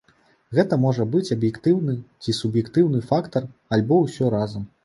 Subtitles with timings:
[0.59, 4.69] Гэта можа быць аб'ектыўны ці суб'ектыўны фактар альбо ўсё разам.